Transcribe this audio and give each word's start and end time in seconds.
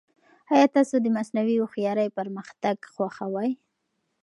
ایا 0.53 0.67
تاسو 0.75 0.95
د 1.03 1.07
مصنوعي 1.17 1.55
هوښیارۍ 1.59 2.09
پرمختګ 2.19 2.75
خوښوي؟ 2.93 3.51